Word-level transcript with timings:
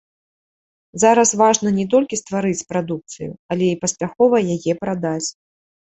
Зараз 1.03 1.33
важна 1.41 1.69
не 1.77 1.85
толькі 1.93 2.19
стварыць 2.23 2.65
прадукцыю, 2.73 3.31
але 3.53 3.65
і 3.71 3.79
паспяхова 3.87 4.45
яе 4.59 4.73
прадаць. 4.85 5.27